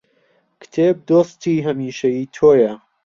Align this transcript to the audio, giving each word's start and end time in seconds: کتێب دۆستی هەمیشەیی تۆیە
کتێب 0.61 0.97
دۆستی 1.09 1.63
هەمیشەیی 1.65 2.29
تۆیە 2.35 2.73